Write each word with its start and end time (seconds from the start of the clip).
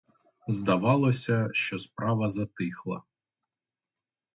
Здавалося, 0.47 1.49
що 1.53 1.79
справа 1.79 2.29
затихла. 2.29 3.03